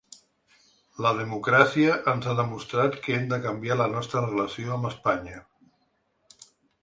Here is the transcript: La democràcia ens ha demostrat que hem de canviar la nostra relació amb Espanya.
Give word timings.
La 1.05 1.09
democràcia 1.17 1.97
ens 2.13 2.29
ha 2.31 2.33
demostrat 2.39 2.97
que 3.03 3.13
hem 3.17 3.29
de 3.33 3.39
canviar 3.45 3.77
la 3.83 3.87
nostra 3.93 4.25
relació 4.25 4.73
amb 4.77 4.89
Espanya. 4.91 5.43